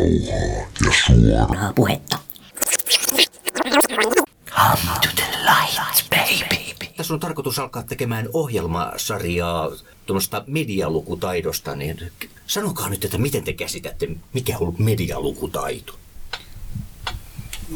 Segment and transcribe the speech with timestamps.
[0.00, 2.18] rauhaa ja suoraa puhetta.
[4.50, 6.92] Come to the light, baby.
[6.96, 9.70] Tässä on tarkoitus alkaa tekemään ohjelmasarjaa
[10.06, 12.12] tuommoista medialukutaidosta, niin
[12.46, 15.94] sanokaa nyt, että miten te käsitätte, mikä on medialukutaito?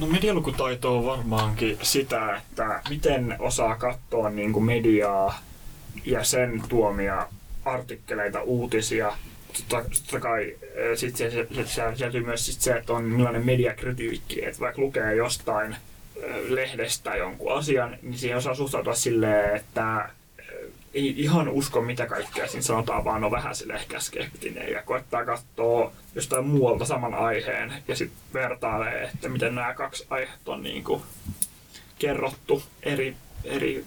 [0.00, 5.38] No medialukutaito on varmaankin sitä, että miten osaa katsoa niin kuin mediaa
[6.04, 7.28] ja sen tuomia
[7.64, 9.12] artikkeleita, uutisia.
[9.56, 10.56] Totta, totta kai
[10.94, 15.14] sitten se, se, se, sisältyy myös sit se, että on millainen mediakritiikki, että vaikka lukee
[15.14, 15.76] jostain
[16.48, 20.08] lehdestä jonkun asian, niin siihen osaa suhtautua silleen, että
[20.94, 25.24] ei ihan usko mitä kaikkea siinä sanotaan, vaan on vähän sille ehkä skeptinen ja koettaa
[25.24, 30.84] katsoa jostain muualta saman aiheen ja sitten vertailee, että miten nämä kaksi aihetta on niin
[30.84, 31.02] kuin
[31.98, 33.84] kerrottu eri, eri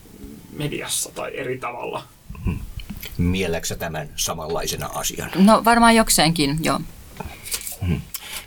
[0.54, 2.04] mediassa tai eri tavalla.
[3.18, 5.32] Mieläksä tämän samanlaisena asiana?
[5.36, 6.80] No varmaan jokseenkin, joo.
[7.88, 8.02] Hmm.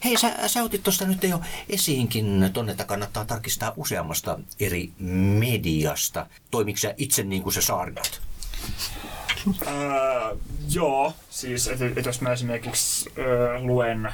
[0.05, 4.91] Hei, sä, sä otit tuosta nyt jo esiinkin tonne, että kannattaa tarkistaa useammasta eri
[5.39, 6.27] mediasta.
[6.51, 8.21] Toimiko sä itse niin kuin se saarnat?
[9.67, 14.13] Äh, joo, siis että et jos mä esimerkiksi äh, luen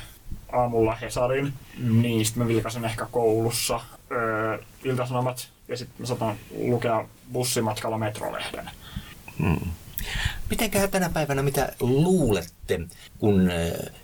[0.53, 7.05] aamulla Hesarin, niin sitten mä vilkaisen ehkä koulussa äh, iltasanomat ja sitten mä saatan lukea
[7.33, 8.71] bussimatkalla metrolehden.
[9.39, 9.71] Hmm.
[10.51, 12.81] Mitenköhän tänä päivänä, mitä luulette,
[13.19, 13.51] kun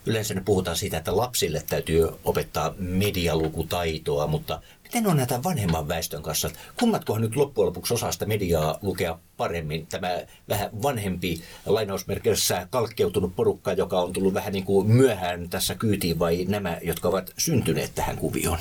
[0.07, 6.51] yleensä puhutaan siitä, että lapsille täytyy opettaa medialukutaitoa, mutta miten on näitä vanhemman väestön kanssa?
[6.79, 9.87] Kummatkohan nyt loppujen lopuksi osaa sitä mediaa lukea paremmin?
[9.87, 10.09] Tämä
[10.49, 16.45] vähän vanhempi lainausmerkeissä kalkkeutunut porukka, joka on tullut vähän niin kuin myöhään tässä kyytiin, vai
[16.49, 18.59] nämä, jotka ovat syntyneet tähän kuvioon?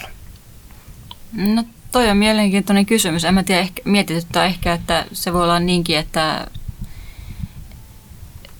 [1.34, 3.25] No toi on mielenkiintoinen kysymys.
[3.25, 6.47] En mä tiedä, ehkä, mietityttää ehkä, että se voi olla niinkin, että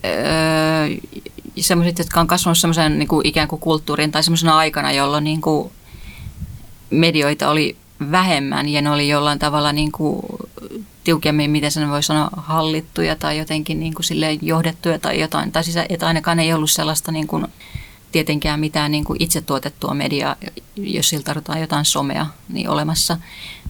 [0.06, 0.98] öö,
[1.60, 5.42] sellaiset, jotka on kasvanut semmoisen niin kuin ikään kuin kulttuurin tai semmoisena aikana, jolloin niin
[5.42, 5.72] kuin
[6.90, 7.76] medioita oli
[8.12, 10.22] vähemmän ja ne oli jollain tavalla niin kuin
[11.04, 15.52] tiukemmin, miten sen voi sanoa, hallittuja tai jotenkin niin kuin silleen johdettuja tai jotain.
[15.52, 17.48] Tai siis että ainakaan ei ollut sellaista niin kuin,
[18.12, 20.36] tietenkään mitään niin kuin itse tuotettua mediaa,
[20.76, 23.18] jos sillä tarvitaan jotain somea niin olemassa.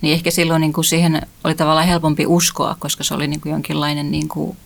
[0.01, 3.51] Niin ehkä silloin niin kuin siihen oli tavallaan helpompi uskoa, koska se oli niin kuin
[3.51, 4.57] jonkinlainen niin kuin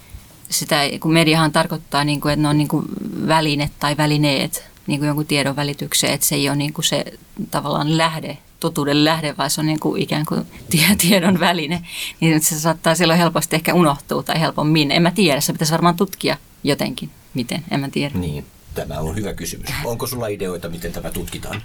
[0.49, 2.85] sitä, kun mediahan tarkoittaa, niin kuin, että ne on niin kuin
[3.27, 7.05] väline tai välineet niin kuin jonkun tiedon välitykseen, että se ei ole niin kuin se
[7.51, 10.45] tavallaan lähde, totuuden lähde, vaan se on niin kuin ikään kuin
[11.01, 11.83] tiedon väline,
[12.19, 14.91] niin se saattaa silloin helposti ehkä unohtua tai helpommin.
[14.91, 18.17] En mä tiedä, se pitäisi varmaan tutkia jotenkin, miten, en mä tiedä.
[18.17, 19.69] Niin, tämä on hyvä kysymys.
[19.85, 21.61] Onko sulla ideoita, miten tämä tutkitaan?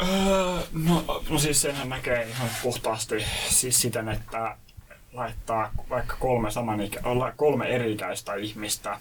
[0.00, 3.14] Öö, no, no siis senhän näkee ihan puhtaasti
[3.48, 4.56] siis siten, että
[5.14, 7.00] laittaa vaikka kolme, samanikä,
[7.36, 9.00] kolme eri-ikäistä ihmistä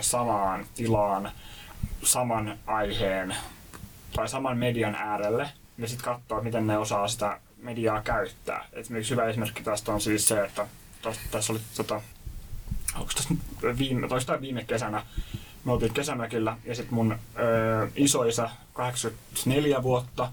[0.00, 1.32] samaan tilaan,
[2.04, 3.36] saman aiheen
[4.16, 5.48] tai saman median äärelle
[5.78, 8.64] ja sitten katsoa, miten ne osaa sitä mediaa käyttää.
[8.72, 10.66] Esimerkiksi hyvä esimerkki tästä on siis se, että
[11.30, 12.00] tässä oli tota,
[12.96, 13.34] onko tässä
[13.78, 15.06] viime, toista viime kesänä,
[15.64, 20.32] me oltiin kesämökillä ja sitten mun ö, isoisä, 84 vuotta,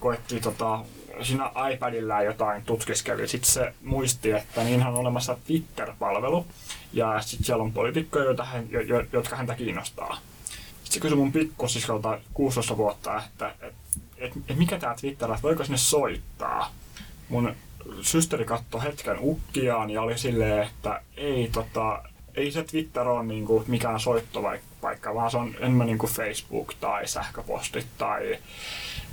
[0.00, 0.84] koetti tota,
[1.22, 3.28] siinä iPadilla jotain tutkiskeli.
[3.28, 6.46] Sitten se muisti, että niinhän on olemassa Twitter-palvelu.
[6.92, 10.18] Ja sitten siellä on poliitikkoja, joita hän, jo, jo, jotka häntä kiinnostaa.
[10.48, 13.74] Sitten se kysyi mun pikkusiskolta 16 vuotta, että et,
[14.18, 16.70] et, et mikä tämä Twitter on, voiko sinne soittaa.
[17.28, 17.54] Mun
[18.02, 22.02] systeri katsoi hetken ukkiaan ja oli silleen, että ei, tota,
[22.34, 27.86] ei se Twitter ole niinku mikään soittopaikka, vaan se on enemmän niinku Facebook tai sähköpostit
[27.98, 28.38] tai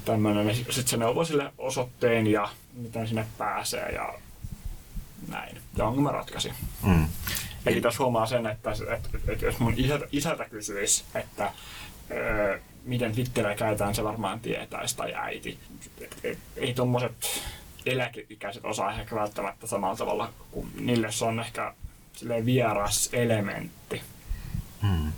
[0.05, 0.55] tämmöinen.
[0.55, 4.13] Sitten se neuvoi sille osoitteen ja miten sinne pääsee ja
[5.27, 5.57] näin.
[5.77, 6.53] Ja onko mä ratkaisin.
[6.83, 7.07] Mm.
[7.65, 11.51] Eli tässä huomaa sen, että, että, että, että jos mun isältä, isältä kysyisi, että
[12.11, 15.59] öö, miten Twitteriä käytetään, se varmaan tietäisi, tai äiti.
[16.01, 17.43] Et, et, ei tuommoiset
[17.85, 21.73] eläkeikäiset osaa ehkä välttämättä samalla tavalla, kun niille se on ehkä
[22.45, 24.01] vieras elementti.
[24.81, 25.11] Hmm.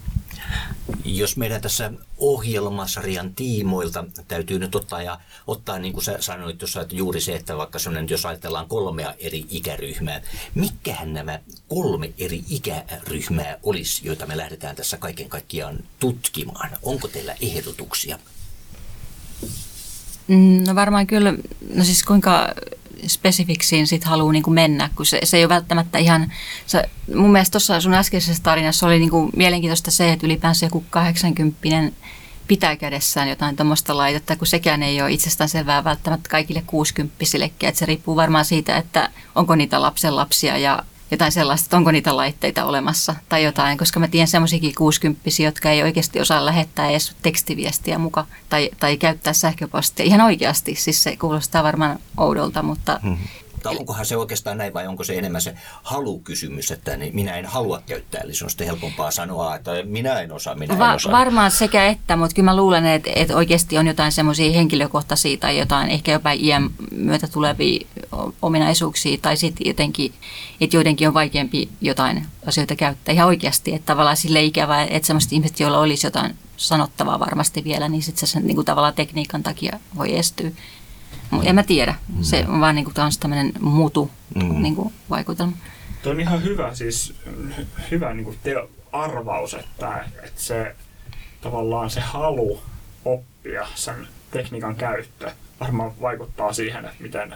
[1.05, 6.81] Jos meidän tässä ohjelmasarjan tiimoilta täytyy nyt ottaa ja ottaa, niin kuin sä sanoit tuossa,
[6.81, 10.21] että juuri se, että vaikka sellainen, jos ajatellaan kolmea eri ikäryhmää,
[10.55, 16.69] mikähän nämä kolme eri ikäryhmää olisi, joita me lähdetään tässä kaiken kaikkiaan tutkimaan?
[16.83, 18.19] Onko teillä ehdotuksia?
[20.27, 21.33] Mm, no varmaan kyllä,
[21.73, 22.53] no siis kuinka
[23.07, 26.31] spesifiksiin sit haluaa niin kuin mennä, kun se, se ei ole välttämättä ihan,
[26.65, 30.83] se, mun mielestä tuossa sun äskeisessä tarinassa oli niin kuin mielenkiintoista se, että ylipäänsä joku
[30.89, 31.57] 80
[32.47, 37.79] pitää kädessään jotain tuommoista laitetta, kun sekään ei ole itsestään selvää välttämättä kaikille kuusikymppisille, että
[37.79, 42.17] se riippuu varmaan siitä, että onko niitä lapsen lapsia ja jotain sellaista, että onko niitä
[42.17, 47.15] laitteita olemassa tai jotain, koska mä tiedän semmoisiakin 60 jotka ei oikeasti osaa lähettää edes
[47.21, 50.05] tekstiviestiä muka tai, tai käyttää sähköpostia.
[50.05, 52.99] Ihan oikeasti, siis se kuulostaa varmaan oudolta, mutta
[53.63, 57.45] Tai onkohan se oikeastaan näin vai onko se enemmän se halukysymys, että niin minä en
[57.45, 60.93] halua käyttää, eli se on sitten helpompaa sanoa, että minä en osaa, minä en Va-
[60.93, 61.11] osaa.
[61.11, 65.57] varmaan sekä että, mutta kyllä mä luulen, että, että oikeasti on jotain semmoisia henkilökohtaisia tai
[65.57, 67.87] jotain ehkä jopa iän myötä tulevia
[68.41, 70.13] ominaisuuksia tai sitten jotenkin,
[70.61, 75.33] että joidenkin on vaikeampi jotain asioita käyttää ihan oikeasti, että tavallaan sille ikävää, että semmoiset
[75.33, 79.43] ihmiset, joilla olisi jotain sanottavaa varmasti vielä, niin sitten se sen niin kuin tavallaan tekniikan
[79.43, 80.51] takia voi estyä.
[81.43, 84.61] En mä tiedä, se on vaan niin kuin, tämmöinen muutu Mm.
[84.61, 85.57] niin kuin, vaikutelma.
[86.03, 87.13] Tuo on ihan hyvä, siis
[87.57, 90.75] hy- hyvä niin kuin teo, arvaus, että, että se
[91.41, 92.59] tavallaan se halu
[93.05, 97.33] oppia sen tekniikan käyttö varmaan vaikuttaa siihen, että miten,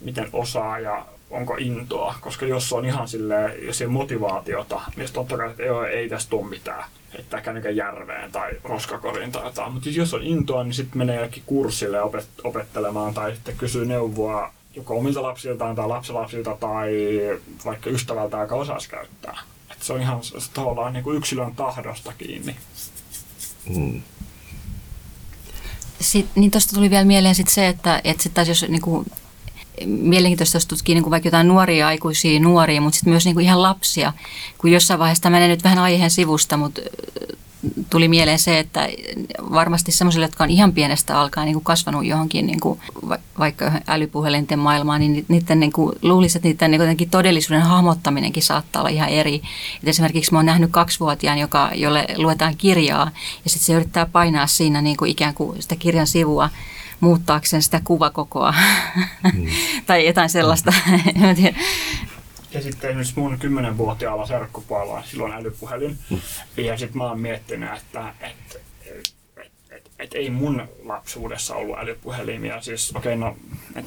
[0.00, 5.12] miten osaa ja onko intoa, koska jos on ihan silleen, jos ei motivaatiota, niin sitten
[5.12, 5.70] totta kai, että ei,
[6.00, 6.84] ei tästä tule mitään,
[7.18, 9.72] että kännykän järveen tai roskakoriin tai jotain.
[9.72, 14.52] Mutta jos on intoa, niin sitten menee jollekin kurssille opet- opettelemaan tai sitten kysyy neuvoa
[14.74, 16.90] joko omilta lapsiltaan tai lapsilapsilta tai
[17.64, 19.38] vaikka ystävältä, joka osaisi käyttää.
[19.70, 22.56] Et se on ihan s- tavallaan niin kuin yksilön tahdosta kiinni.
[23.76, 24.02] Mm.
[26.00, 29.04] Sit, niin tuosta tuli vielä mieleen sit se, että, että sit taas jos niinku,
[29.86, 34.12] mielenkiintoista jos tutkii niinku vaikka jotain nuoria aikuisia nuoria, mutta sitten myös niinku ihan lapsia,
[34.58, 36.80] kun jossain vaiheessa menee nyt vähän aiheen sivusta, mutta
[37.90, 38.88] tuli mieleen se, että
[39.52, 43.72] varmasti sellaisille, jotka on ihan pienestä alkaen niin kuin kasvanut johonkin niin kuin va- vaikka
[43.86, 48.82] älypuhelinten maailmaan, niin ni- niiden niin kuin, luulisi, että niiden niin kuin todellisuuden hahmottaminenkin saattaa
[48.82, 49.42] olla ihan eri.
[49.82, 53.10] Et esimerkiksi mä oon nähnyt kaksivuotiaan, joka, jolle luetaan kirjaa
[53.44, 56.50] ja sitten se yrittää painaa siinä niin kuin ikään kuin sitä kirjan sivua
[57.02, 58.54] muuttaakseen sitä kuvakokoa
[59.86, 60.72] tai jotain sellaista.
[61.36, 61.58] Tiedä.
[62.52, 63.38] Ja sitten esimerkiksi mun
[63.74, 65.98] 10-vuotiaalla serkkupuolella silloin älypuhelin.
[66.56, 68.62] Ja sitten mä oon miettinyt, että et,
[69.98, 72.60] et, ei mun lapsuudessa ollut älypuhelimia.
[72.60, 73.36] Siis okei, okay, no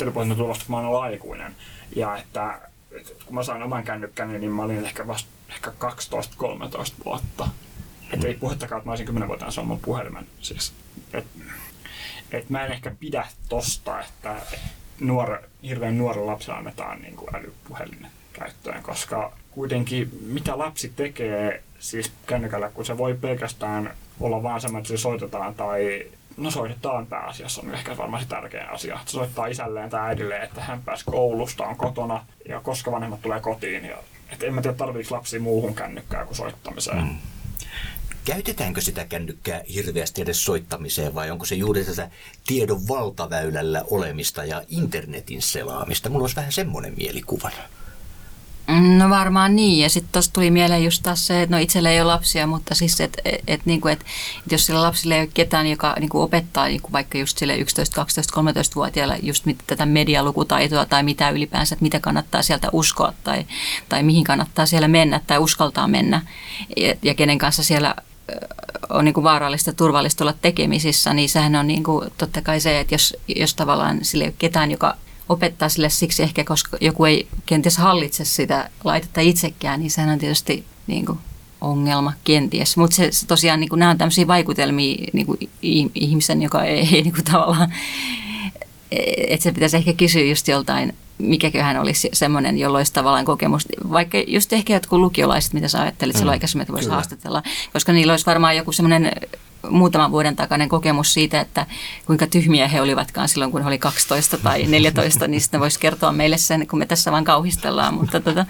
[0.01, 1.55] älypuhelin tuli vasta kun mä oon ollut aikuinen.
[1.95, 2.59] Ja että,
[2.91, 5.73] et, kun mä sain oman kännykkäni, niin mä olin ehkä vasta ehkä 12-13
[7.05, 7.47] vuotta.
[8.13, 10.27] Että ei puhettakaan, että mä olisin 10-vuotiaana saanut mun puhelimen.
[10.41, 10.73] Siis,
[12.31, 14.59] et, et mä en ehkä pidä tosta, että et
[14.99, 22.11] nuor, hirveän nuoren lapselle annetaan niin kuin älypuhelin käyttöön, koska kuitenkin mitä lapsi tekee siis
[22.25, 26.05] kännykällä, kun se voi pelkästään olla vaan semmoinen, että se soitetaan tai
[26.37, 28.99] No soitetaan pääasiassa on ehkä varmaan se tärkein asia.
[29.05, 33.39] Se soittaa isälleen tai äidilleen, että hän pääsi koulusta, on kotona ja koska vanhemmat tulee
[33.39, 33.85] kotiin.
[33.85, 33.97] Ja,
[34.29, 37.03] et en mä tiedä, tarviiko lapsi muuhun kännykkää kuin soittamiseen.
[37.03, 37.17] Mm.
[38.25, 42.09] Käytetäänkö sitä kännykkää hirveästi edes soittamiseen vai onko se juuri tätä
[42.47, 46.09] tiedon valtaväylällä olemista ja internetin selaamista?
[46.09, 47.51] Mulla olisi vähän semmoinen mielikuva.
[48.97, 49.79] No varmaan niin.
[49.79, 52.75] Ja sitten tuossa tuli mieleen just taas se, että no itsellä ei ole lapsia, mutta
[52.75, 53.99] siis, että et, et, niinku, et,
[54.45, 57.95] et jos sillä lapsilla ei ole ketään, joka niinku opettaa niinku vaikka just sille 11,
[57.95, 63.45] 12, 13-vuotiaille just mit, tätä medialukutaitoa tai mitä ylipäänsä, että mitä kannattaa sieltä uskoa tai,
[63.89, 66.21] tai mihin kannattaa siellä mennä tai uskaltaa mennä
[66.77, 67.95] ja, ja kenen kanssa siellä
[68.89, 72.79] on niin kuin vaarallista turvallista olla tekemisissä, niin sehän on niin kuin, totta kai se,
[72.79, 74.95] että jos, jos tavallaan sille ei ole ketään, joka
[75.29, 80.19] opettaa sille siksi ehkä, koska joku ei kenties hallitse sitä laitetta itsekään, niin sehän on
[80.19, 81.19] tietysti niin kuin
[81.61, 82.77] ongelma kenties.
[82.77, 85.49] Mutta se, se tosiaan, niin kuin, nämä on tämmöisiä vaikutelmia niin kuin
[85.95, 87.73] ihmisen, joka ei, ei niin kuin tavallaan,
[89.27, 94.17] että se pitäisi ehkä kysyä just joltain, mikäköhän olisi semmoinen, jolla olisi tavallaan kokemus, vaikka
[94.27, 97.43] just ehkä jotkut lukiolaiset, mitä sä ajattelit mm, silloin aikaisemmin, että voisi haastatella,
[97.73, 99.11] koska niillä olisi varmaan joku semmoinen
[99.69, 101.65] muutaman vuoden takainen kokemus siitä, että
[102.05, 106.11] kuinka tyhmiä he olivatkaan silloin, kun he oli 12 tai 14, niin sitten voisi kertoa
[106.11, 108.45] meille sen, kun me tässä vaan kauhistellaan, mutta tota,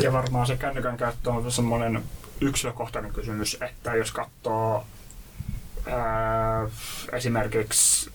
[0.00, 2.02] Ja varmaan se kännykän käyttö on semmoinen
[2.40, 4.84] yksilökohtainen kysymys, että jos katsoo
[5.88, 6.68] ää,
[7.12, 8.10] esimerkiksi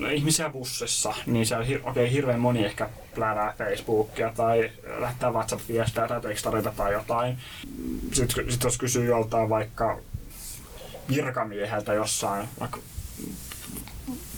[0.00, 6.08] no, ihmisiä bussissa, niin siellä hir- okay, hirveän moni ehkä plärää Facebookia tai lähettää WhatsApp-viestejä
[6.08, 7.38] tai tekstareita tai jotain.
[8.12, 9.98] Sitten sit jos kysyy joltain vaikka
[11.08, 12.78] virkamieheltä jossain, vaikka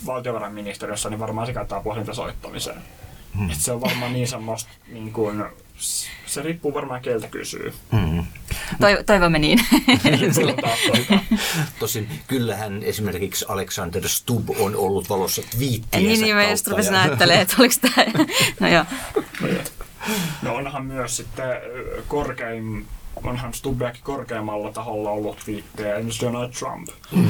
[0.05, 2.81] valtiovarainministeriössä, niin varmaan se käyttää puhelinta soittamiseen.
[3.37, 3.49] Hmm.
[3.49, 5.43] Et se on varmaan niin semmoista, niin kuin,
[6.25, 7.73] se riippuu varmaan keltä kysyy.
[7.91, 8.23] Mm.
[8.81, 9.59] Toiv- toivomme niin.
[10.35, 11.21] Toivotaan, toivotaan.
[11.79, 17.01] Tosin kyllähän esimerkiksi Alexander Stubb on ollut valossa viittiensä niin, niin mä just rupesin ja-
[17.01, 18.25] ajattelemaan, että oliko tämä,
[18.59, 18.85] no joo.
[20.41, 21.45] No onhan myös sitten
[22.07, 22.85] korkein
[23.23, 27.27] onhan Stubbeakin korkeammalla taholla ollut twiittejä, esimerkiksi Donald Trump, mm.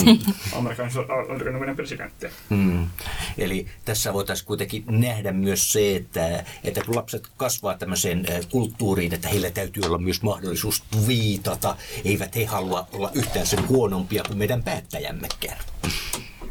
[0.57, 2.27] amerikkalainen presidentti.
[2.50, 2.88] Mm.
[3.38, 9.13] Eli tässä voitaisiin kuitenkin nähdä myös se, että, että kun lapset kasvaa tämmöiseen äh, kulttuuriin,
[9.13, 14.38] että heillä täytyy olla myös mahdollisuus viitata, eivät he halua olla yhtään sen huonompia kuin
[14.38, 15.57] meidän päättäjämmekään.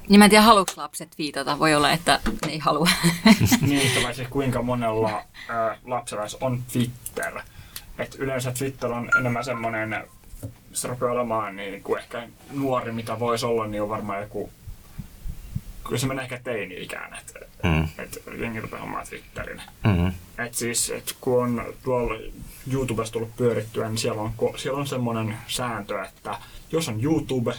[0.08, 1.58] Niin mä en tiedä, haluatko lapset viitata.
[1.58, 2.88] Voi olla, että ne ei halua.
[3.60, 7.40] niin, vai se kuinka monella äh, lapsella on Twitter.
[7.98, 10.04] Et yleensä Twitter on enemmän semmoinen,
[10.72, 14.50] se rupeaa olemaan niin kuin ehkä nuori, mitä voisi olla, niin on varmaan joku
[15.84, 17.88] kyllä se menee ehkä teini-ikään, että mm.
[17.98, 19.62] et jengi rupeaa omaa Twitterin.
[19.84, 20.12] Mm-hmm.
[20.38, 22.14] Et siis, et kun on tuolla
[22.72, 26.38] YouTubesta tullut pyörittyä, niin siellä on, siellä on semmoinen sääntö, että
[26.72, 27.54] jos on YouTube,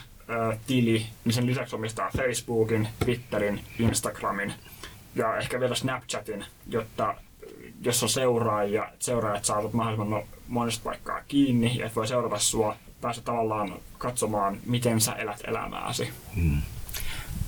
[0.67, 4.53] tili, niin sen lisäksi omistaa Facebookin, Twitterin, Instagramin
[5.15, 7.15] ja ehkä vielä Snapchatin, jotta
[7.85, 13.21] jos on seuraajia, seuraajat saavat mahdollisimman no, monesta paikkaa kiinni ja voi seurata sua, päästä
[13.21, 16.09] tavallaan katsomaan, miten sä elät elämääsi.
[16.35, 16.61] Hmm.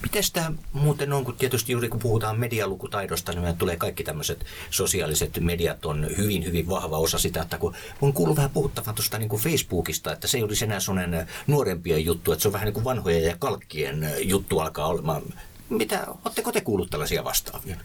[0.02, 5.40] Miten tämä muuten on, kun tietysti juuri kun puhutaan medialukutaidosta, niin tulee kaikki tämmöiset sosiaaliset
[5.40, 9.30] mediat on hyvin, hyvin vahva osa sitä, että kun on kuullut vähän puhuttavan tuosta niin
[9.30, 12.84] Facebookista, että se ei olisi enää sellainen nuorempien juttu, että se on vähän niin kuin
[12.84, 15.22] vanhojen ja kalkkien juttu alkaa olemaan.
[15.70, 17.76] Mitä, oletteko te kuullut tällaisia vastaavia?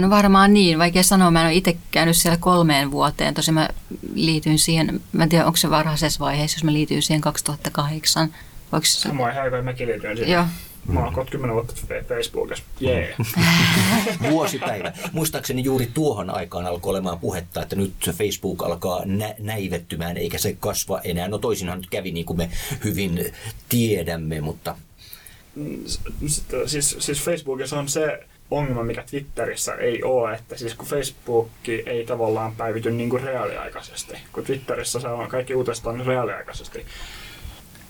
[0.00, 1.30] No varmaan niin, vaikea sanoa.
[1.30, 3.34] Mä en ole itse käynyt siellä kolmeen vuoteen.
[3.34, 3.68] Tosi mä
[4.14, 8.34] liityin siihen, mä en tiedä onko se varhaisessa vaiheessa, jos mä liityin siihen 2008
[8.72, 8.86] Voiko...
[8.86, 10.32] Samoin häivä mäkin liityin siihen.
[10.32, 10.44] Joo.
[10.86, 11.74] Mä oon 10 vuotta
[12.08, 12.64] Facebookissa.
[12.80, 13.14] Jee.
[13.16, 14.30] Yeah.
[14.30, 14.92] Vuosipäivä.
[15.12, 20.56] Muistaakseni juuri tuohon aikaan alkoi olemaan puhetta, että nyt Facebook alkaa nä- näivettymään eikä se
[20.60, 21.28] kasva enää.
[21.28, 22.50] No toisinhan nyt kävi niin kuin me
[22.84, 23.32] hyvin
[23.68, 24.76] tiedämme, mutta...
[26.66, 31.48] Siis, siis Facebookissa on se ongelma, mikä Twitterissä ei ole, että siis kun Facebook
[31.86, 36.86] ei tavallaan päivity niin kuin reaaliaikaisesti, kun Twitterissä se on kaikki uutiset on reaaliaikaisesti.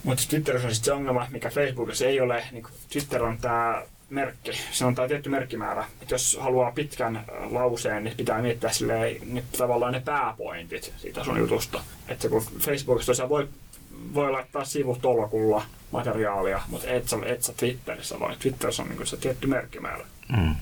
[0.05, 2.45] Mutta Twitterissä on se ongelma, mikä Facebookissa ei ole.
[2.53, 5.85] Niin Twitter on tämä merkki, se on tämä tietty merkkimäärä.
[6.03, 11.25] Et jos haluaa pitkän äh, lauseen, niin pitää miettiä silleen, niin tavallaan ne pääpointit siitä
[11.25, 11.83] sun jutusta.
[12.09, 13.49] Että kun Facebookissa tosiaan voi,
[14.15, 19.17] voi laittaa sivutolkulla materiaalia, mutta et sä, et sä Twitterissä, vaan Twitterissä on niin se
[19.17, 20.05] tietty merkkimäärä.
[20.37, 20.57] Mm.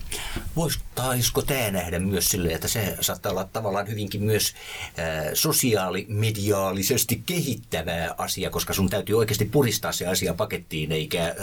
[0.57, 4.55] Voisiko tämä nähdä myös sille, että se saattaa olla tavallaan hyvinkin myös
[4.99, 11.35] äh, sosiaalimediaalisesti kehittävää asia, koska sun täytyy oikeasti puristaa se asia pakettiin eikä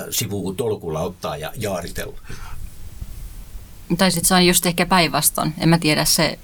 [0.58, 2.20] tolkulla ottaa ja jaaritella.
[3.98, 5.54] Tai sitten se on just ehkä päinvastoin.
[5.58, 6.40] En mä tiedä, se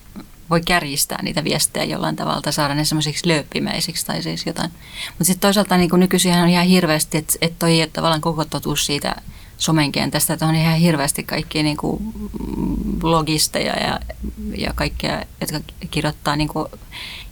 [0.51, 4.72] voi kärjistää niitä viestejä jollain tavalla saada ne semmoisiksi lööppimäisiksi tai siis jotain.
[5.08, 8.86] Mutta sitten toisaalta niin nykyisin on ihan hirveästi, että et toi ei tavallaan koko totuus
[8.86, 9.15] siitä
[9.58, 12.03] somen kentästä, että on ihan hirveästi kaikkia niin kuin
[13.00, 14.00] blogisteja ja,
[14.58, 15.60] ja kaikkea, jotka
[15.91, 16.65] kirjoittaa niin kuin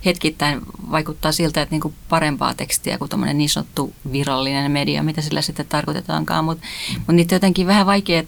[0.05, 0.61] hetkittäin
[0.91, 5.41] vaikuttaa siltä, että niin kuin parempaa tekstiä kuin tämmöinen niin sanottu virallinen media, mitä sillä
[5.41, 6.67] sitten tarkoitetaankaan, mutta
[7.07, 8.23] mut niitä jotenkin vähän vaikea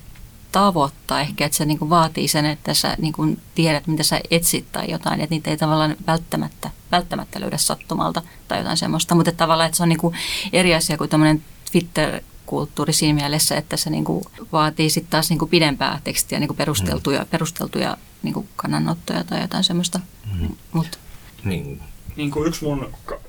[0.52, 4.22] tavoittaa ehkä, että se niin kuin vaatii sen, että sä niin kuin tiedät, mitä sä
[4.32, 9.32] etsit tai jotain, että niitä ei tavallaan välttämättä, välttämättä löydä sattumalta tai jotain semmoista, mutta
[9.32, 10.16] tavallaan, että se on niin kuin
[10.54, 15.30] eri asia kuin tämmöinen Twitter kulttuuri siinä mielessä, että se niin kuin vaatii sitten taas
[15.30, 17.28] niin kuin pidempää tekstiä, niin kuin perusteltuja, mm.
[17.28, 20.00] perusteltuja niin kuin kannanottoja tai jotain semmoista.
[20.40, 20.56] Mm.
[20.72, 21.00] Mut.
[21.44, 21.82] Niin.
[22.16, 23.20] niin kuin yksi mun ka-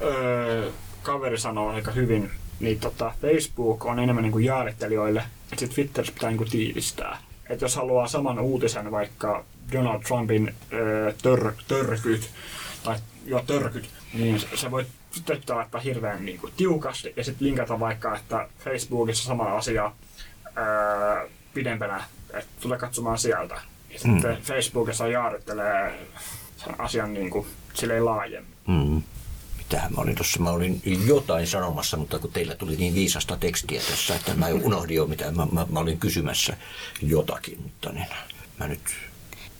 [0.00, 0.70] öö,
[1.02, 2.30] kaveri sanoo aika hyvin,
[2.60, 5.22] niin tota, Facebook on enemmän niin kuin jaarittelijoille,
[5.58, 7.18] sit Twitterissä pitää niin kuin tiivistää.
[7.50, 12.30] Että jos haluaa saman uutisen, vaikka Donald Trumpin öö, tör, törkyt,
[12.84, 12.96] tai
[13.26, 18.16] jo törkyt, niin se voi sitten laittaa hirveän niin kuin, tiukasti ja sitten linkata vaikka,
[18.16, 19.92] että Facebookissa sama asia
[20.56, 23.60] ää, pidempänä, että tulee katsomaan sieltä.
[23.90, 24.42] Ja sitten mm.
[24.42, 26.06] Facebookissa jaarittelee
[26.56, 28.54] sen asian niin kuin, silleen laajemmin.
[28.66, 29.02] Mm.
[29.66, 33.80] Mitähän mä olin tuossa, mä olin jotain sanomassa, mutta kun teillä tuli niin viisasta tekstiä
[33.90, 36.56] tässä, että mä unohdin jo mitä, mä, mä, mä olin kysymässä
[37.02, 38.06] jotakin, mutta niin,
[38.58, 38.80] mä nyt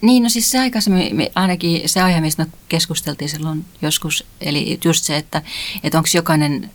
[0.03, 5.05] niin, no siis se aikaisemmin, ainakin se aihe, mistä me keskusteltiin silloin joskus, eli just
[5.05, 5.43] se, että,
[5.85, 6.71] että onko jokainen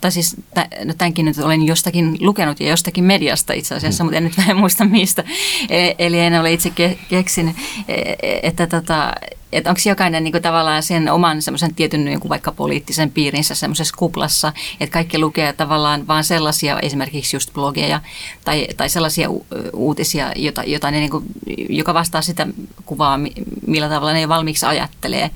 [0.00, 0.36] tai siis
[0.84, 4.06] no tämänkin nyt olen jostakin lukenut ja jostakin mediasta itse asiassa, mm.
[4.06, 5.24] mutta en nyt vähän muista mistä.
[5.68, 7.56] E, eli en ole itse ke- keksinyt,
[7.88, 9.12] e, e, että, tota,
[9.52, 13.54] että onko jokainen niin kuin tavallaan sen oman semmoisen tietyn niin kuin vaikka poliittisen piirinsä
[13.54, 18.00] semmoisessa kuplassa, että kaikki lukee tavallaan vaan sellaisia esimerkiksi just blogeja
[18.44, 21.24] tai, tai sellaisia u- uutisia, jota, jota ne niin kuin,
[21.68, 22.46] joka vastaa sitä
[22.86, 23.20] kuvaa,
[23.66, 25.30] millä tavalla ne valmiiksi ajattelee.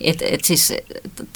[0.00, 0.72] Et, et siis,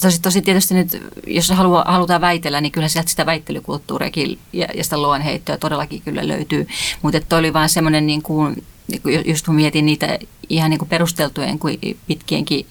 [0.03, 4.85] tosi, tosi tietysti nyt, jos haluaa, halutaan väitellä, niin kyllä sieltä sitä väittelykulttuuriakin ja, ja
[4.85, 6.67] sitä luonheittoa todellakin kyllä löytyy.
[7.03, 10.79] Mutta toi oli vaan semmoinen, niin kuin, niin kuin just kun mietin niitä ihan niin
[10.79, 12.67] kuin perusteltujen kuin pitkienkin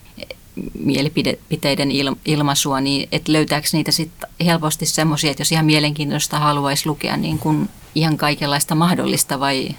[0.80, 6.88] mielipiteiden il, ilmaisua, niin että löytääkö niitä sitten helposti semmoisia, että jos ihan mielenkiintoista haluaisi
[6.88, 9.70] lukea niin kuin ihan kaikenlaista mahdollista vai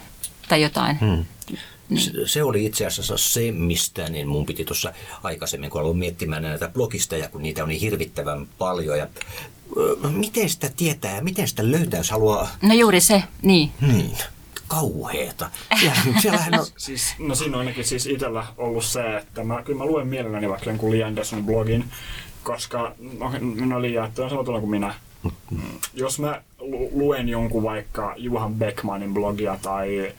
[0.48, 1.00] tai jotain.
[1.00, 1.24] Hmm.
[1.96, 6.42] Se, se oli itse asiassa se, mistä niin mun piti tuossa aikaisemmin, kun aloin miettimään
[6.42, 8.98] näitä blogisteja, kun niitä on niin hirvittävän paljon.
[8.98, 9.06] Ja,
[10.10, 12.48] miten sitä tietää ja miten sitä löytää, jos haluaa...
[12.62, 13.72] No juuri se, niin.
[13.80, 14.10] Niin,
[14.68, 15.50] kauheeta.
[16.22, 16.66] Siellähän on...
[16.76, 20.48] Siis, no siinä on ainakin siis itsellä ollut se, että mä, kyllä mä luen mielelläni
[20.48, 21.84] vaikka jonkun Lee Anderson blogin,
[22.42, 24.94] koska no, minä oli jaettu samalla kuin minä.
[25.94, 30.12] Jos mä lu- luen jonkun vaikka Juhan Beckmanin blogia tai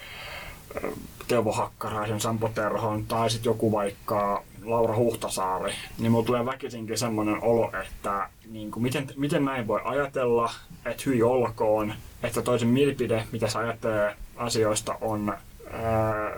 [0.83, 0.91] ö,
[1.27, 7.43] Teuvo Hakkaraisen, Sampo Terhon tai sitten joku vaikka Laura Huhtasaari, niin mulla tulee väkisinkin semmoinen
[7.43, 10.51] olo, että niin kuin, miten, miten näin voi ajatella,
[10.85, 15.33] että hyi olkoon, että toisen mielipide, mitä se ajattelee asioista, on
[15.71, 16.35] ää,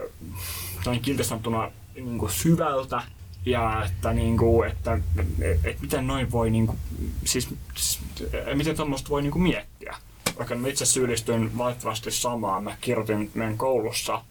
[1.02, 3.02] kiltisti sanottuna niin kuin syvältä
[3.46, 5.00] ja että, niin kuin, että
[5.42, 6.78] et, et miten noin voi, niin kuin,
[7.26, 8.00] siis, siis
[8.54, 9.96] miten tuommoista voi niin kuin miettiä.
[10.38, 14.22] Vaikka mä itse syyllistyn valitettavasti samaan, mä kirjoitin meidän koulussa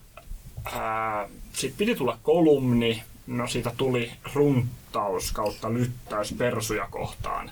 [1.52, 7.50] siitä piti tulla kolumni, no siitä tuli runtaus kautta lyttäys persuja kohtaan.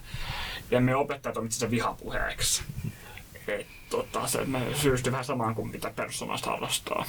[0.71, 2.62] Ja me opettajat on itse vihapuheeksi.
[3.49, 7.04] Et, tota, se, me syystyi vähän samaan kuin mitä persoonasta harrastaa.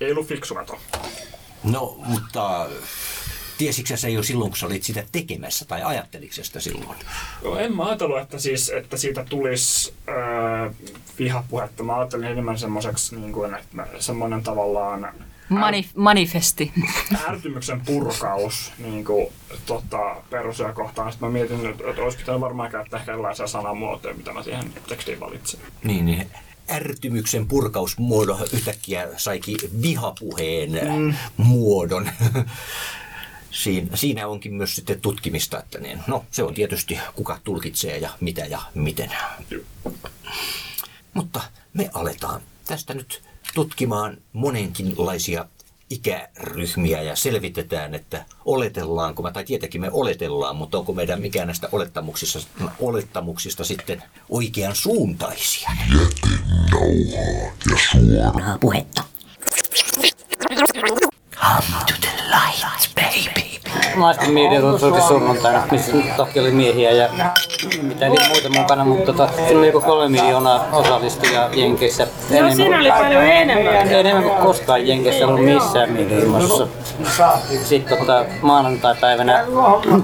[0.00, 0.78] Ei ollut fiksu veto.
[1.64, 2.68] No, mutta
[3.58, 6.98] tiesitkö sä jo silloin, kun sä olit sitä tekemässä, tai ajatteliko sitä silloin?
[7.44, 10.70] No, en mä ajatellut, että, siis, että siitä tulisi öö,
[11.18, 11.82] vihapuhetta.
[11.82, 15.14] Mä ajattelin enemmän semmoiseksi, niin kuin, että semmoinen tavallaan
[15.50, 16.72] Manif- manifesti.
[17.28, 19.26] ärtymyksen purkaus niin kuin,
[19.66, 21.12] tota, perusia kohtaan.
[21.12, 24.72] Sitten mä mietin, että, että olisi pitänyt varmaan käyttää ehkä erilaisia sanamuotoja, mitä mä siihen
[24.88, 25.60] tekstiin valitsin.
[25.84, 26.26] Niin, niin
[26.70, 31.14] ärtymyksen purkausmuodo yhtäkkiä saikin vihapuheen mm.
[31.36, 32.10] muodon.
[33.50, 38.10] Siinä, siinä onkin myös sitten tutkimista, että niin, no se on tietysti kuka tulkitsee ja
[38.20, 39.12] mitä ja miten.
[41.14, 41.40] Mutta
[41.72, 45.44] me aletaan tästä nyt tutkimaan monenkinlaisia
[45.90, 51.68] ikäryhmiä ja selvitetään, että oletellaanko me, tai tietenkin me oletellaan, mutta onko meidän mikään näistä
[51.72, 52.38] olettamuksista,
[52.80, 55.70] olettamuksista sitten oikean suuntaisia.
[56.00, 56.88] Jätenauhaa
[57.72, 59.04] ja suoraa puhetta.
[64.00, 67.08] Naisten mielenosoitus oli sunnuntaina, missä toki oli miehiä ja
[67.82, 72.06] mitä niitä muita mukana, mutta tota, siinä oli joku kolme miljoonaa osallistujaa Jenkeissä.
[72.40, 73.92] No siinä oli paljon enemmän.
[73.92, 77.38] enemmän kuin koskaan Jenkeissä ollut missään mielenosoituksessa.
[77.64, 79.44] Sitten tota, maanantai-päivänä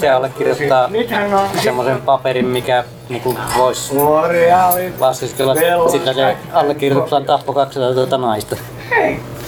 [0.01, 0.89] se allekirjoittaa
[1.63, 3.95] semmoisen paperin, mikä niinku voisi
[5.01, 5.55] laskeskella
[5.91, 7.95] sillä se allekirjoituksella tappo 200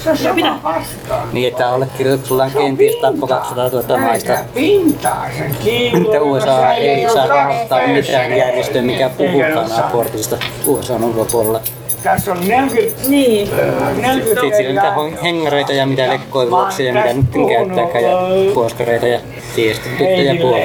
[0.04, 1.14] 000 naista.
[1.32, 4.32] Niin, että allekirjoituksella on kenties tappo 200 000 naista.
[4.32, 11.60] Että USA ei saa rahoittaa mitään järjestöä, mikä puhutaan abortista USAn ulkopuolella.
[12.02, 13.50] Tässä on 40, niin.
[13.96, 18.10] 40 Sitten niitä hengareita ja mitä lekkoivuuksia ja mitä nyt käyttääkään ja
[18.54, 19.20] puoskareita ja
[19.54, 20.56] tiesti tyttöjä mulla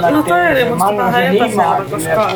[0.00, 2.30] No, no toi oli musta vähän epäselvä, koska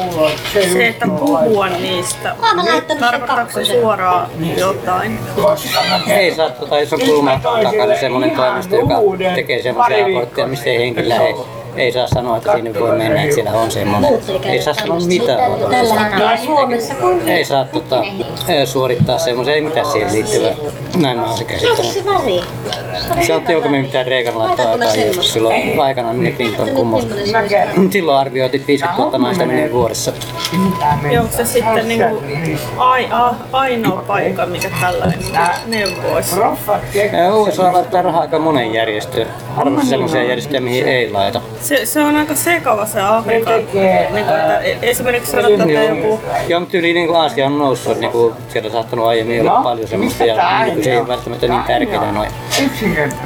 [0.73, 5.19] se, että puhua niistä, niin tarkoittaako se suoraan jotain?
[6.07, 8.95] Ei saa, tota, jos on kulma takana semmoinen toimisto, joka
[9.35, 11.60] tekee semmoisia abortteja, missä ei henki lähde.
[11.77, 14.11] Ei saa sanoa, että sinne voi mennä, että siellä on semmoinen.
[14.43, 15.51] Ei saa sanoa mitään.
[16.45, 18.03] Suomessa kun Ei saa tota,
[18.65, 20.55] suorittaa semmoisia, ei mitään siihen liittyvää.
[20.97, 21.93] Näin mä oon se käsittänyt.
[21.93, 22.41] se väri.
[23.27, 27.07] Se on tiukemmin mitään Reikan laittaa aikaa joskus silloin aikanaan minne Clinton kummos.
[27.91, 30.13] Silloin arvioitiin, että 50 000 naista menee vuodessa.
[31.11, 32.23] Ja onko se sitten niinku
[32.77, 35.19] ai, a, ainoa paikka, mikä tällainen
[35.67, 36.37] neuvoisi?
[37.13, 39.27] Ja USA laittaa rahaa aika monen järjestöön.
[39.57, 41.41] Harvassa semmoisia järjestöjä, mihin ei laita.
[41.61, 43.55] Se, se on aika sekava se Afrikan.
[43.55, 43.79] Niinku,
[44.19, 48.35] että e- esimerkiksi sanotaan, että joku Joo, mutta yli niin Aasia on noussut, niin kuin
[48.49, 50.37] siellä on saattanut aiemmin olla paljon semmoista ja
[50.85, 52.31] se ei välttämättä niin tärkeää noin.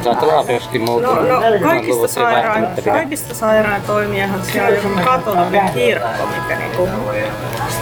[0.04, 1.28] Saattaa olla Afrikassakin muuttunut.
[1.28, 6.88] No, no kaikista, sairaan, kaikista sairaan toimijahan siellä on joku katolinen kirkko, mikä niinku,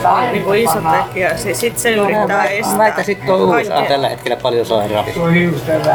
[0.04, 1.36] on niinku iso tekijä.
[1.36, 2.78] Siis sit se yrittää estää.
[2.78, 3.88] Väitä sitten on USA kaikkea.
[3.88, 5.12] tällä hetkellä paljon sairaampi.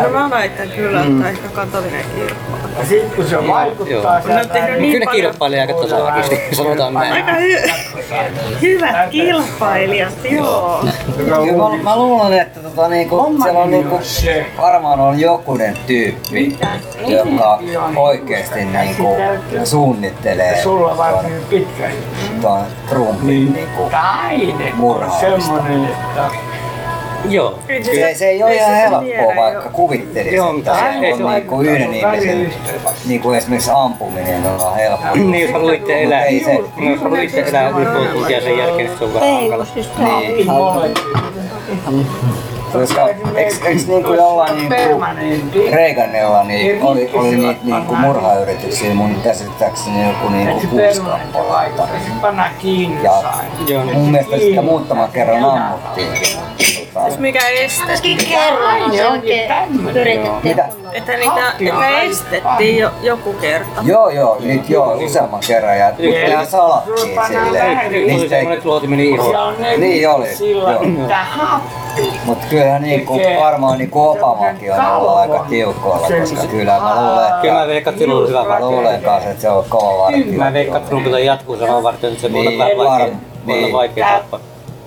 [0.04, 2.67] No mä väitän kyllä, että ehkä katolinen kirkko.
[2.84, 3.48] Sitten kun se Joo.
[3.48, 7.14] vaikuttaa Ne on tehnyt niin Kyllä ne kilpailee aika tasaväkisesti, sanotaan näin.
[7.14, 10.84] Aika hy- hyvät kilpailijat, joo.
[11.28, 14.00] Mä, mä luulen, että tota, niinku, siellä on niinku,
[14.62, 16.58] varmaan on jokunen tyyppi,
[17.08, 17.60] joka
[17.96, 19.16] oikeesti niinku,
[19.64, 21.90] suunnittelee sulla tuon, niin pitkä.
[22.42, 25.52] tuon Trumpin niinku, Aine on murhaamista.
[25.52, 26.22] semmonen, että
[27.26, 27.60] Joo.
[27.84, 31.24] Se, se ei ole ihan helppoa, vaikka kuvittelisi, Joo, että mutta se ei on se
[31.24, 32.54] ole- niin kuin yhden ihmisen,
[33.06, 35.12] niin kuin esimerkiksi ampuminen on helppoa.
[35.16, 38.42] Niin, jos haluat itse elää, Ei se, no, jos haluat itse elää yli puoli tuntia
[38.42, 39.66] sen jälkeen, niin se on vähän hankala.
[41.90, 42.08] niin.
[42.74, 44.70] Koska eikö, eikö niin kuin jollain niin
[45.52, 51.02] kuin Reaganilla niin oli, oli niitä niin kuin murhayrityksiä mun käsittääkseni joku niin kuin kuusi
[52.60, 53.12] kiinni Ja
[53.68, 56.28] Joo, mun mielestä sitä muutaman kerran ammuttiinkin.
[57.10, 57.94] Tota, Mikä este?
[58.30, 59.52] Kerran se oikein
[59.96, 60.60] yritettiin.
[60.94, 63.82] Että niitä että estettiin jo, joku kerta.
[63.86, 65.92] Joo, joo, nyt joo, useamman kerran ja
[66.30, 67.88] ihan salattiin silleen.
[67.88, 69.56] Oli Niistä ei, semmoinen, että luoti meni ihoon.
[69.78, 70.82] niin oli, joo.
[72.26, 77.54] Mutta kyllähän niinku, varmaan niinku Obamakin on ollut aika tiukoilla, koska kyllä mä luulen, Kyllä
[77.54, 78.72] mä että, veikkaan, että on hyvä mä vartio.
[78.72, 80.34] luulen kanssa, että se on kova vartio.
[80.38, 83.74] Mä veikkaan, että Trumpilla jatkuu samaan varten, että se voi olla Niin, vähän vaikea, niin.
[83.74, 84.40] vaikea tappaa.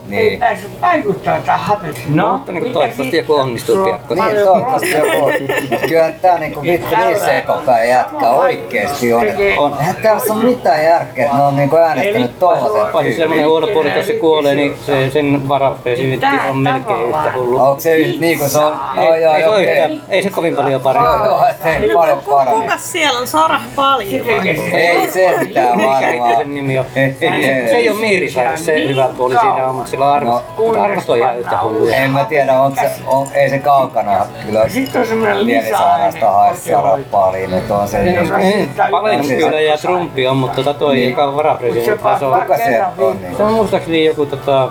[0.08, 0.38] Niin.
[0.38, 2.16] Pääsy vaikuttaa tähän hapettiin.
[2.16, 4.20] No, mutta niin kuin toivottavasti joku onnistuu piakkoin.
[4.20, 5.30] Niin, toivottavasti joku.
[5.88, 9.22] Kyllä tää niinku vittu niin sekopäin jätkä oikeesti on.
[9.58, 9.76] On.
[9.80, 13.86] Eihän tässä ole mitään järkeä, että ne on niinku äänestänyt tollasen Paitsi semmoinen huono puoli,
[13.88, 17.58] että jos se kuolee, niin se, sen varapresidentti on melkein yhtä hullu.
[17.58, 18.76] Onko se yht niin kuin se on?
[18.98, 19.64] Ei, ai ei, se okei.
[19.64, 21.26] yhtään, ei se kovin paljon Joo, parempi.
[21.26, 22.62] joo, ettei paljon paremmin.
[22.62, 24.28] Kuka siellä on Sarah paljon?
[24.72, 26.04] Ei se mitään varmaan.
[26.04, 26.56] on?
[26.56, 27.74] Ei, ei, Se ei.
[27.74, 31.18] ei ole Miirisairaus, se hyvä puoli siinä on, mutta sillä on arvo, mutta arvot on
[31.18, 31.96] ihan yhtä hulluja.
[31.96, 34.26] En mä tiedä, onko se, on, ei se kaukana.
[34.46, 38.70] Kyllä Sitten on semmoinen mielisairaasta haisi rappaliin, että on se niin.
[38.90, 42.84] Paljon kyllä ja Trumpi on, mutta tota toi, joka on varapresidentti, se on Kuka se
[42.98, 43.36] on niin?
[43.36, 44.70] Se on muistaakseni joku tota,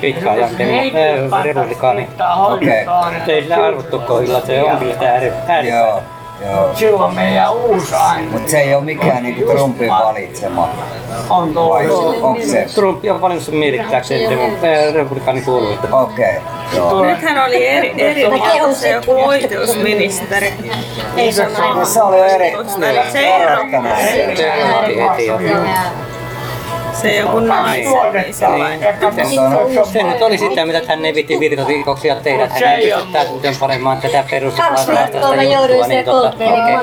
[0.00, 2.08] pitkä ö, republikaani.
[2.52, 2.86] Okei.
[3.28, 6.02] Ei sillä arvottu kohdilla, se on kyllä tää ääri- ääripää.
[6.50, 6.74] Joo.
[6.74, 10.68] Silloin meidän uusi aine Mutta se ei ole mikään niinku Trumpin valitsema.
[11.30, 12.14] on Vai tuo.
[12.22, 12.66] onko se?
[12.74, 15.96] Trump on valinnut sen republikaanin puoluetta.
[15.96, 17.04] Okei, okay, joo.
[17.04, 18.24] Nythän oli eri, eri
[18.74, 20.52] se joku oikeusministeri.
[21.16, 22.52] Ei se ole se oli eri.
[23.12, 24.36] Se Erottanut sen.
[24.36, 25.38] Se erotti heti jo.
[26.92, 27.92] Se joku naisen.
[28.12, 28.80] Niin sellainen.
[29.24, 32.48] Sitten on- Se nyt oli sitä, mitä hän ei viti virtarikoksia tehdä.
[32.48, 36.78] Hän ei pysty täytäntöön panemaan tätä perustuslaista jouduin siihen poltteeriin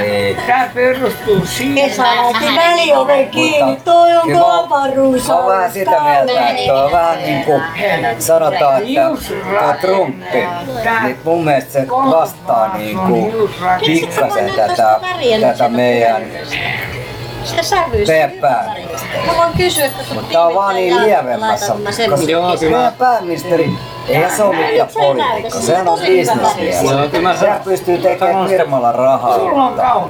[0.00, 0.36] Niin.
[0.46, 1.92] Tämä perustuu siihen.
[1.98, 5.28] Laitti välioven kiinni, toi on avaruus.
[5.28, 7.62] Mä oon vähän sitä mieltä, että on vähän niin kuin
[8.18, 9.02] sanotaan, että
[9.60, 10.46] tuo Trumpi,
[11.02, 13.32] niin mun mielestä se vastaa niin kuin
[13.86, 15.00] pikkasen tätä,
[15.40, 16.22] tätä meidän,
[17.46, 19.26] Sitä pääministeriä.
[19.26, 21.72] Mä voin kysyä, että kun Mutta tää on vaan niin lievemmässä,
[22.10, 22.76] koska Joo, kyllä.
[22.76, 23.70] meidän pääministeri,
[24.08, 26.82] eihän se ole mikään poliitikko, sehän on bisnesmies.
[26.82, 29.36] Joo, kyllä mä- Sehän pystyy tekemään firmalla rahaa.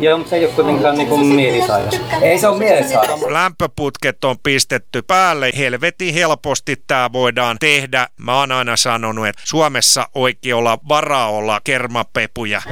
[0.01, 2.01] Joo, mutta se ei ole kuitenkaan niinku mielisairas.
[2.23, 3.01] Ei se ole mielessä.
[3.29, 5.51] lämpöputket on pistetty päälle.
[5.59, 8.07] Helvetin helposti tämä voidaan tehdä.
[8.21, 12.63] Mä oon aina sanonut, että Suomessa oikein olla varaa olla kermapepuja.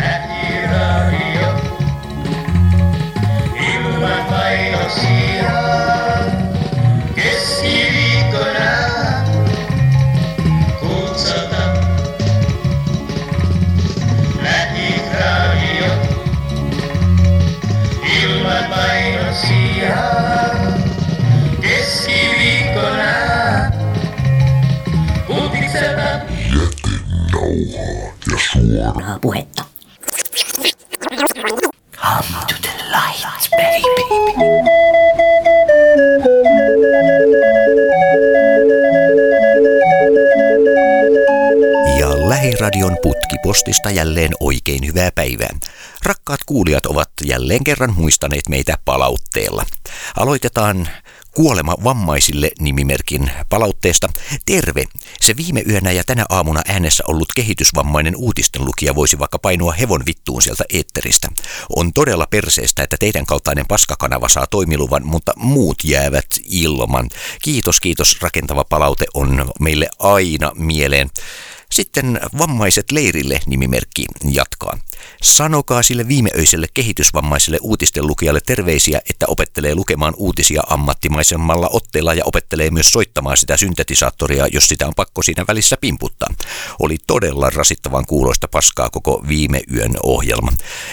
[26.54, 29.64] Jätenauhaa ja suoraa puhetta.
[31.96, 32.73] Come to the
[33.50, 34.24] light, baby.
[41.98, 45.54] Ja Lähiradion putkipostista jälleen oikein hyvää päivää.
[46.04, 49.66] Rakkaat kuulijat ovat jälleen kerran muistaneet meitä palautteella.
[50.16, 50.88] Aloitetaan
[51.34, 54.08] Kuolema vammaisille nimimerkin palautteesta.
[54.46, 54.84] Terve!
[55.20, 60.02] Se viime yönä ja tänä aamuna äänessä ollut kehitysvammainen uutisten lukija voisi vaikka painua hevon
[60.06, 61.28] vittuun sieltä eetteristä.
[61.76, 67.08] On todella perseestä, että teidän kaltainen paskakanava saa toimiluvan, mutta muut jäävät ilman.
[67.42, 68.22] Kiitos, kiitos.
[68.22, 71.10] Rakentava palaute on meille aina mieleen.
[71.70, 74.78] Sitten vammaiset leirille nimimerkki jatkaa.
[75.22, 82.70] Sanokaa sille viimeöiselle kehitysvammaiselle uutisten lukijalle terveisiä, että opettelee lukemaan uutisia ammattimaisemmalla otteella ja opettelee
[82.70, 86.28] myös soittamaan sitä syntetisaattoria, jos sitä on pakko siinä välissä pimputtaa.
[86.78, 90.52] Oli todella rasittavan kuuloista paskaa koko viime yön ohjelma.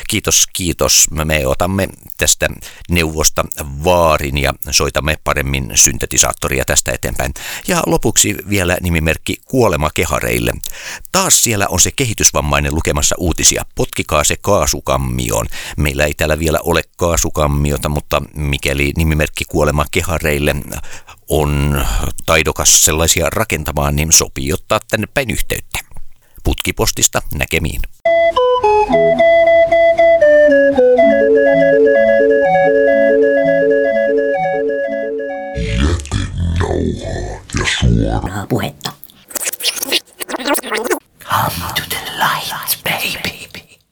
[0.10, 1.06] Kiitos, kiitos.
[1.12, 2.50] Me otamme tästä
[2.90, 3.44] neuvosta
[3.84, 7.34] vaarin ja soitamme paremmin syntetisaattoria tästä eteenpäin.
[7.68, 10.52] Ja lopuksi vielä nimimerkki Kuolema kehareille.
[11.12, 13.66] Taas siellä on se kehitysvammainen lukemassa uutisia
[14.02, 15.46] tutkikaa se kaasukammioon.
[15.78, 20.56] Meillä ei täällä vielä ole kaasukammiota, mutta mikäli nimimerkki kuolema kehareille
[21.30, 21.86] on
[22.26, 25.80] taidokas sellaisia rakentamaan, niin sopii ottaa tänne päin yhteyttä.
[26.44, 27.82] Putkipostista näkemiin.
[37.80, 38.92] Suoraa puhetta.
[41.24, 43.41] Come to the light, baby.